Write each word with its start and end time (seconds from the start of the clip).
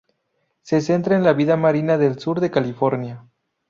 Se 0.63 0.81
centra 0.81 1.15
en 1.15 1.23
la 1.23 1.33
vida 1.33 1.57
marina 1.57 1.99
del 1.99 2.17
sur 2.17 2.39
de 2.39 2.49
California. 2.49 3.23